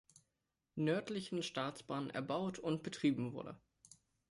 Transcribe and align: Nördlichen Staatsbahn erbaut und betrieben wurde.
Nördlichen 0.77 1.43
Staatsbahn 1.43 2.09
erbaut 2.09 2.57
und 2.57 2.81
betrieben 2.81 3.33
wurde. 3.33 3.55